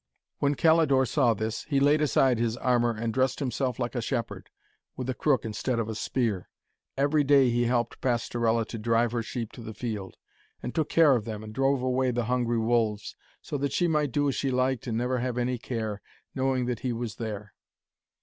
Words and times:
When 0.39 0.55
Calidore 0.55 1.05
saw 1.05 1.35
this, 1.35 1.65
he 1.65 1.79
laid 1.79 2.01
aside 2.01 2.39
his 2.39 2.57
armour 2.57 2.89
and 2.89 3.13
dressed 3.13 3.37
himself 3.37 3.77
like 3.77 3.93
a 3.93 4.01
shepherd, 4.01 4.49
with 4.97 5.07
a 5.11 5.13
crook 5.13 5.45
instead 5.45 5.77
of 5.77 5.87
a 5.87 5.93
spear. 5.93 6.49
Every 6.97 7.23
day 7.23 7.51
he 7.51 7.65
helped 7.65 8.01
Pastorella 8.01 8.65
to 8.65 8.79
drive 8.79 9.11
her 9.11 9.21
sheep 9.21 9.51
to 9.51 9.61
the 9.61 9.75
field, 9.75 10.17
and 10.63 10.73
took 10.73 10.89
care 10.89 11.15
of 11.15 11.25
them 11.25 11.43
and 11.43 11.53
drove 11.53 11.83
away 11.83 12.09
the 12.09 12.25
hungry 12.25 12.57
wolves, 12.57 13.15
so 13.43 13.59
that 13.59 13.73
she 13.73 13.87
might 13.87 14.11
do 14.11 14.27
as 14.27 14.33
she 14.33 14.49
liked 14.49 14.87
and 14.87 14.97
never 14.97 15.19
have 15.19 15.37
any 15.37 15.59
care, 15.59 16.01
knowing 16.33 16.65
that 16.65 16.79
he 16.79 16.91
was 16.93 17.17
there. 17.17 17.53